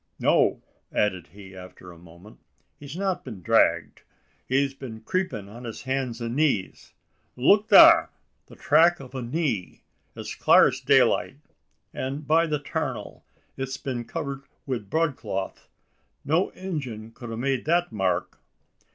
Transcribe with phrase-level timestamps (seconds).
[0.19, 2.39] "No!" added he, after a moment,
[2.79, 4.01] "he's not been dragged;
[4.47, 6.93] he's been creepin' on his hands an' knees.
[7.35, 8.09] Look thar!
[8.47, 9.83] the track o' a knee,
[10.15, 11.37] as clar as daylight;
[11.93, 13.23] an', by the tarnal!
[13.55, 15.69] it's been covered wi' broad cloth.
[16.25, 18.39] No Injun kud a made that mark!"